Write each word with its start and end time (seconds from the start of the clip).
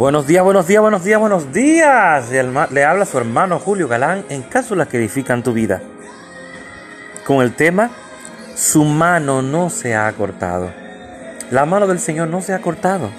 Buenos 0.00 0.26
días, 0.26 0.42
buenos 0.42 0.66
días, 0.66 0.80
buenos 0.80 1.04
días, 1.04 1.20
buenos 1.20 1.52
días. 1.52 2.30
Le 2.70 2.84
habla 2.86 3.04
su 3.04 3.18
hermano 3.18 3.58
Julio 3.58 3.86
Galán 3.86 4.24
en 4.30 4.40
cápsulas 4.40 4.88
que 4.88 4.96
edifican 4.96 5.42
tu 5.42 5.52
vida. 5.52 5.82
Con 7.26 7.42
el 7.42 7.54
tema, 7.54 7.90
su 8.56 8.82
mano 8.84 9.42
no 9.42 9.68
se 9.68 9.94
ha 9.94 10.10
cortado. 10.12 10.70
La 11.50 11.66
mano 11.66 11.86
del 11.86 11.98
Señor 11.98 12.28
no 12.28 12.40
se 12.40 12.54
ha 12.54 12.62
cortado. 12.62 13.10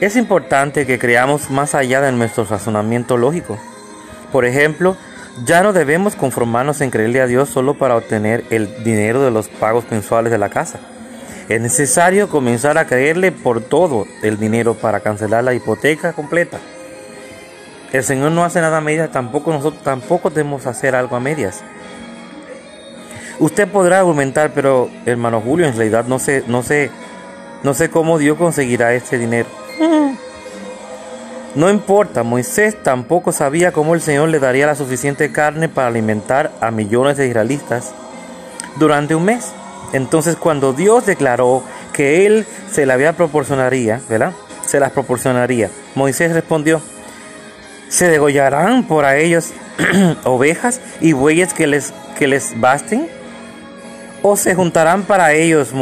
Es 0.00 0.16
importante 0.16 0.86
que 0.86 0.98
creamos 0.98 1.50
más 1.50 1.74
allá 1.74 2.00
de 2.00 2.12
nuestro 2.12 2.46
razonamiento 2.46 3.18
lógico. 3.18 3.58
Por 4.32 4.46
ejemplo, 4.46 4.96
ya 5.44 5.62
no 5.62 5.74
debemos 5.74 6.16
conformarnos 6.16 6.80
en 6.80 6.90
creerle 6.90 7.20
a 7.20 7.26
Dios 7.26 7.50
solo 7.50 7.74
para 7.74 7.96
obtener 7.96 8.42
el 8.48 8.82
dinero 8.84 9.22
de 9.22 9.30
los 9.30 9.48
pagos 9.48 9.84
mensuales 9.90 10.32
de 10.32 10.38
la 10.38 10.48
casa. 10.48 10.80
Es 11.52 11.60
necesario 11.60 12.30
comenzar 12.30 12.78
a 12.78 12.86
creerle 12.86 13.30
por 13.30 13.60
todo 13.60 14.06
el 14.22 14.38
dinero 14.38 14.72
para 14.72 15.00
cancelar 15.00 15.44
la 15.44 15.52
hipoteca 15.52 16.14
completa. 16.14 16.58
El 17.92 18.02
Señor 18.02 18.32
no 18.32 18.42
hace 18.42 18.62
nada 18.62 18.78
a 18.78 18.80
medias, 18.80 19.12
tampoco 19.12 19.52
nosotros 19.52 19.82
tampoco 19.82 20.30
debemos 20.30 20.66
hacer 20.66 20.94
algo 20.94 21.14
a 21.14 21.20
medias. 21.20 21.62
Usted 23.38 23.68
podrá 23.68 23.98
argumentar, 23.98 24.52
pero 24.54 24.88
hermano 25.04 25.42
Julio, 25.42 25.66
en 25.66 25.76
realidad 25.76 26.06
no 26.06 26.18
sé, 26.18 26.42
no 26.46 26.62
sé, 26.62 26.90
no 27.62 27.74
sé 27.74 27.90
cómo 27.90 28.16
Dios 28.16 28.38
conseguirá 28.38 28.94
este 28.94 29.18
dinero. 29.18 29.50
No 31.54 31.68
importa, 31.68 32.22
Moisés 32.22 32.82
tampoco 32.82 33.30
sabía 33.30 33.72
cómo 33.72 33.94
el 33.94 34.00
Señor 34.00 34.30
le 34.30 34.38
daría 34.38 34.64
la 34.64 34.74
suficiente 34.74 35.30
carne 35.32 35.68
para 35.68 35.88
alimentar 35.88 36.50
a 36.62 36.70
millones 36.70 37.18
de 37.18 37.26
israelitas 37.26 37.92
durante 38.78 39.14
un 39.14 39.26
mes. 39.26 39.52
Entonces 39.92 40.36
cuando 40.36 40.72
Dios 40.72 41.06
declaró 41.06 41.62
que 41.92 42.26
Él 42.26 42.46
se 42.70 42.86
la 42.86 42.94
había 42.94 43.12
proporcionaría, 43.14 44.00
¿verdad? 44.08 44.32
Se 44.66 44.80
las 44.80 44.92
proporcionaría. 44.92 45.70
Moisés 45.94 46.32
respondió, 46.32 46.80
¿se 47.88 48.08
degollarán 48.08 48.86
por 48.86 49.04
a 49.04 49.16
ellos 49.16 49.52
ovejas 50.24 50.80
y 51.00 51.12
bueyes 51.12 51.52
que 51.52 51.66
les, 51.66 51.92
que 52.18 52.26
les 52.26 52.58
basten? 52.58 53.08
¿O 54.22 54.36
se 54.36 54.54
juntarán 54.54 55.02
para 55.02 55.32
ellos 55.32 55.72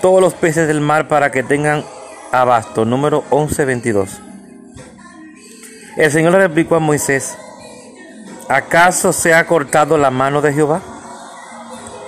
todos 0.00 0.20
los 0.20 0.34
peces 0.34 0.68
del 0.68 0.80
mar 0.80 1.08
para 1.08 1.30
que 1.30 1.42
tengan 1.42 1.84
abasto? 2.30 2.84
Número 2.84 3.24
11.22. 3.30 4.08
El 5.96 6.10
Señor 6.10 6.32
le 6.32 6.38
replicó 6.38 6.76
a 6.76 6.80
Moisés, 6.80 7.36
¿acaso 8.48 9.12
se 9.12 9.34
ha 9.34 9.46
cortado 9.46 9.98
la 9.98 10.10
mano 10.10 10.40
de 10.40 10.54
Jehová? 10.54 10.80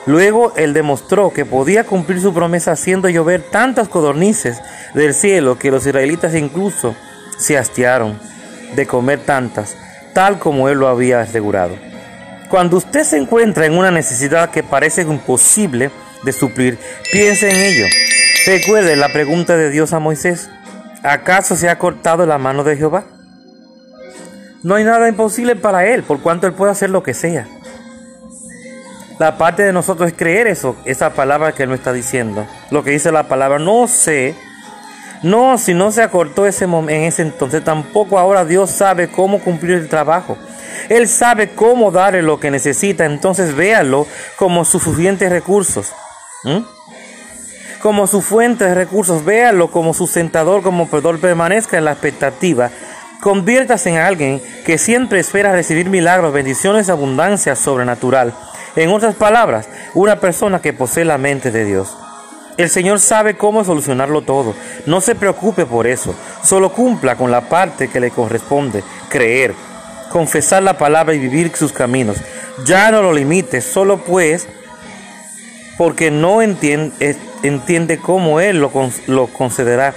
Luego 0.06 0.52
él 0.56 0.74
demostró 0.74 1.32
que 1.32 1.46
podía 1.46 1.84
cumplir 1.84 2.20
su 2.20 2.34
promesa 2.34 2.72
haciendo 2.72 3.08
llover 3.08 3.42
tantas 3.42 3.88
codornices 3.88 4.60
del 4.92 5.14
cielo 5.14 5.58
que 5.58 5.70
los 5.70 5.86
israelitas 5.86 6.34
incluso 6.34 6.94
se 7.38 7.56
hastiaron 7.56 8.18
de 8.76 8.86
comer 8.86 9.20
tantas, 9.20 9.76
tal 10.12 10.38
como 10.38 10.68
él 10.68 10.78
lo 10.78 10.88
había 10.88 11.20
asegurado. 11.20 11.76
Cuando 12.50 12.76
usted 12.76 13.04
se 13.04 13.16
encuentra 13.16 13.66
en 13.66 13.76
una 13.76 13.90
necesidad 13.90 14.50
que 14.50 14.62
parece 14.62 15.02
imposible 15.02 15.90
de 16.22 16.32
suplir, 16.32 16.78
piense 17.10 17.50
en 17.50 17.56
ello. 17.56 17.86
Recuerde 18.46 18.96
la 18.96 19.12
pregunta 19.12 19.56
de 19.56 19.70
Dios 19.70 19.92
a 19.94 19.98
Moisés, 19.98 20.50
¿acaso 21.02 21.56
se 21.56 21.70
ha 21.70 21.78
cortado 21.78 22.26
la 22.26 22.36
mano 22.36 22.62
de 22.62 22.76
Jehová? 22.76 23.04
No 24.62 24.74
hay 24.74 24.84
nada 24.84 25.08
imposible 25.08 25.56
para 25.56 25.86
él, 25.86 26.02
por 26.02 26.20
cuanto 26.20 26.46
él 26.46 26.52
puede 26.52 26.72
hacer 26.72 26.90
lo 26.90 27.02
que 27.02 27.14
sea. 27.14 27.46
La 29.18 29.38
parte 29.38 29.62
de 29.62 29.72
nosotros 29.72 30.08
es 30.08 30.16
creer 30.16 30.48
eso, 30.48 30.76
esa 30.84 31.10
palabra 31.10 31.52
que 31.52 31.62
él 31.62 31.68
nos 31.68 31.78
está 31.78 31.92
diciendo. 31.92 32.46
Lo 32.70 32.82
que 32.82 32.90
dice 32.90 33.12
la 33.12 33.28
palabra, 33.28 33.58
no 33.58 33.86
sé. 33.86 34.34
No, 35.22 35.56
si 35.56 35.72
no 35.72 35.92
se 35.92 36.02
acortó 36.02 36.46
ese 36.46 36.64
en 36.64 36.90
ese 36.90 37.22
entonces, 37.22 37.62
tampoco 37.64 38.18
ahora 38.18 38.44
Dios 38.44 38.70
sabe 38.70 39.08
cómo 39.08 39.38
cumplir 39.38 39.76
el 39.76 39.88
trabajo. 39.88 40.36
Él 40.88 41.08
sabe 41.08 41.50
cómo 41.50 41.90
darle 41.90 42.22
lo 42.22 42.40
que 42.40 42.50
necesita, 42.50 43.04
entonces 43.06 43.54
véalo 43.54 44.06
como 44.36 44.64
suficientes 44.64 45.30
recursos. 45.30 45.92
Como 47.80 48.06
su 48.06 48.20
fuente 48.20 48.64
de 48.64 48.74
recursos, 48.74 49.24
véalo 49.24 49.70
como 49.70 49.94
sustentador, 49.94 50.62
como 50.62 50.88
proveedor, 50.88 51.20
permanezca 51.20 51.78
en 51.78 51.84
la 51.84 51.92
expectativa. 51.92 52.70
Conviértase 53.20 53.90
en 53.90 53.96
alguien 53.98 54.42
que 54.66 54.76
siempre 54.76 55.20
espera 55.20 55.52
recibir 55.52 55.88
milagros, 55.88 56.32
bendiciones, 56.32 56.90
abundancia 56.90 57.56
sobrenatural. 57.56 58.34
En 58.76 58.90
otras 58.90 59.14
palabras, 59.14 59.68
una 59.94 60.18
persona 60.20 60.60
que 60.60 60.72
posee 60.72 61.04
la 61.04 61.18
mente 61.18 61.50
de 61.50 61.64
Dios. 61.64 61.96
El 62.56 62.70
Señor 62.70 63.00
sabe 63.00 63.36
cómo 63.36 63.64
solucionarlo 63.64 64.22
todo. 64.22 64.54
No 64.86 65.00
se 65.00 65.14
preocupe 65.14 65.66
por 65.66 65.86
eso. 65.86 66.14
Solo 66.42 66.72
cumpla 66.72 67.16
con 67.16 67.30
la 67.30 67.48
parte 67.48 67.88
que 67.88 68.00
le 68.00 68.10
corresponde. 68.10 68.82
Creer, 69.08 69.54
confesar 70.10 70.62
la 70.62 70.78
palabra 70.78 71.14
y 71.14 71.18
vivir 71.18 71.50
sus 71.54 71.72
caminos. 71.72 72.16
Ya 72.64 72.90
no 72.90 73.02
lo 73.02 73.12
limite, 73.12 73.60
solo 73.60 73.98
pues 73.98 74.46
porque 75.76 76.12
no 76.12 76.42
entiende, 76.42 77.16
entiende 77.42 77.98
cómo 77.98 78.38
Él 78.38 78.60
lo, 78.60 78.70
lo 79.08 79.26
concederá, 79.26 79.92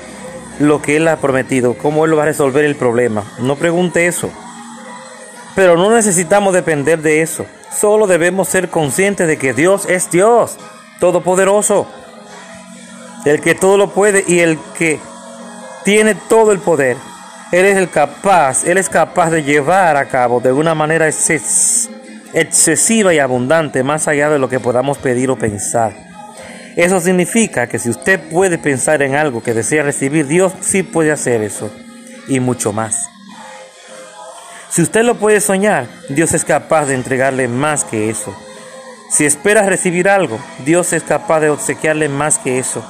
lo 0.60 0.82
que 0.82 0.98
Él 0.98 1.08
ha 1.08 1.18
prometido, 1.18 1.76
cómo 1.78 2.06
Él 2.06 2.18
va 2.18 2.24
a 2.24 2.28
resolver 2.28 2.66
el 2.66 2.76
problema. 2.76 3.24
No 3.40 3.56
pregunte 3.56 4.08
eso. 4.08 4.32
Pero 5.56 5.78
no 5.78 5.92
necesitamos 5.92 6.54
depender 6.54 7.02
de 7.02 7.22
eso. 7.22 7.46
Solo 7.72 8.08
debemos 8.08 8.48
ser 8.48 8.70
conscientes 8.70 9.28
de 9.28 9.38
que 9.38 9.54
Dios 9.54 9.86
es 9.88 10.10
Dios, 10.10 10.58
todopoderoso, 11.00 11.88
el 13.26 13.42
que 13.42 13.56
todo 13.56 13.78
lo 13.78 13.90
puede 13.92 14.24
y 14.28 14.40
el 14.40 14.58
que 14.78 15.00
tiene 15.84 16.16
todo 16.16 16.52
el 16.52 16.60
poder. 16.60 16.98
Él 17.52 17.66
es 17.66 17.78
el 17.78 17.90
capaz, 17.90 18.66
Él 18.66 18.78
es 18.78 18.90
capaz 18.90 19.30
de 19.30 19.44
llevar 19.44 19.96
a 19.98 20.08
cabo 20.08 20.40
de 20.40 20.52
una 20.52 20.76
manera 20.76 21.08
excesiva 22.34 23.14
y 23.14 23.20
abundante, 23.20 23.84
más 23.84 24.08
allá 24.08 24.30
de 24.30 24.40
lo 24.40 24.50
que 24.50 24.60
podamos 24.60 24.98
pedir 24.98 25.30
o 25.30 25.38
pensar. 25.38 25.94
Eso 26.76 27.00
significa 27.00 27.68
que 27.68 27.80
si 27.80 27.90
usted 27.90 28.20
puede 28.30 28.58
pensar 28.58 29.02
en 29.02 29.16
algo 29.16 29.42
que 29.42 29.54
desea 29.54 29.84
recibir, 29.84 30.28
Dios 30.28 30.54
sí 30.62 30.84
puede 30.84 31.12
hacer 31.12 31.42
eso 31.42 31.72
y 32.28 32.40
mucho 32.40 32.72
más. 32.74 33.08
Si 34.78 34.84
usted 34.84 35.04
lo 35.04 35.16
puede 35.16 35.42
soñar, 35.42 35.88
Dios 36.08 36.36
es 36.36 36.46
capaz 36.46 36.86
de 36.86 36.94
entregarle 36.94 37.48
más 37.48 37.84
que 37.84 38.12
eso. 38.12 38.32
Si 39.10 39.26
espera 39.26 39.66
recibir 39.66 40.08
algo, 40.08 40.40
Dios 40.66 40.94
es 40.94 41.02
capaz 41.02 41.40
de 41.40 41.50
obsequiarle 41.50 42.10
más 42.10 42.38
que 42.38 42.60
eso. 42.60 42.86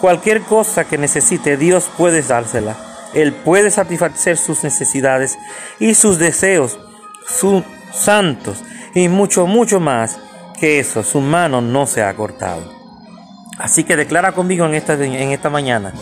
Cualquier 0.00 0.40
cosa 0.40 0.82
que 0.82 0.98
necesite, 0.98 1.56
Dios 1.56 1.88
puede 1.96 2.22
dársela. 2.22 2.76
Él 3.14 3.32
puede 3.32 3.70
satisfacer 3.70 4.36
sus 4.36 4.64
necesidades 4.64 5.38
y 5.78 5.94
sus 5.94 6.18
deseos, 6.18 6.80
sus 7.24 7.62
santos 7.92 8.64
y 8.92 9.06
mucho, 9.06 9.46
mucho 9.46 9.78
más 9.78 10.18
que 10.58 10.80
eso. 10.80 11.04
Su 11.04 11.20
mano 11.20 11.60
no 11.60 11.86
se 11.86 12.02
ha 12.02 12.12
cortado. 12.14 12.64
Así 13.58 13.84
que 13.84 13.94
declara 13.94 14.32
conmigo 14.32 14.66
en 14.66 14.74
esta, 14.74 14.94
en 14.94 15.30
esta 15.30 15.50
mañana 15.50 15.92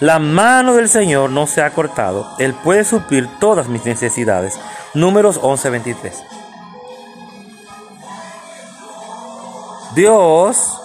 la 0.00 0.20
mano 0.20 0.74
del 0.74 0.88
Señor 0.88 1.30
no 1.30 1.46
se 1.46 1.62
ha 1.62 1.70
cortado. 1.70 2.26
Él 2.38 2.54
puede 2.54 2.84
suplir 2.84 3.28
todas 3.40 3.68
mis 3.68 3.84
necesidades. 3.84 4.58
Números 4.94 5.40
11:23. 5.42 6.24
Dios 9.94 10.80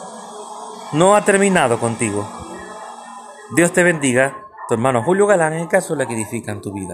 no 0.94 1.16
ha 1.16 1.24
terminado 1.26 1.80
contigo. 1.80 2.28
Dios 3.56 3.72
te 3.72 3.84
bendiga. 3.84 4.38
Tu 4.68 4.74
hermano 4.74 5.04
Julio 5.04 5.28
Galán 5.28 5.54
en 5.54 5.60
el 5.60 5.68
caso 5.68 5.94
de 5.94 6.04
la 6.04 6.08
que 6.08 6.16
edifican 6.16 6.62
tu 6.62 6.72
vida. 6.72 6.92